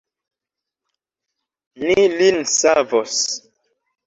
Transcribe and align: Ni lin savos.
Ni 1.85 2.01
lin 2.17 2.37
savos. 2.57 3.15